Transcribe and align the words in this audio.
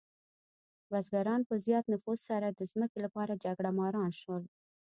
بزګران 0.89 1.41
په 1.49 1.55
زیات 1.65 1.85
نفوس 1.93 2.19
سره 2.29 2.47
د 2.51 2.59
ځمکې 2.71 2.99
لپاره 3.05 3.39
جګړهماران 3.43 4.11
شول. 4.21 4.43